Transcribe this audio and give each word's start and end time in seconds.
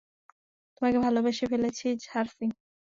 তোমাকে 0.75 0.97
ভালোবেসে 1.05 1.45
ফেলেছি, 1.51 1.87
সার্সি। 2.05 2.45